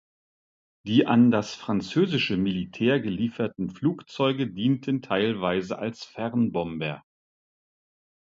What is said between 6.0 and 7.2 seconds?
Fernbomber.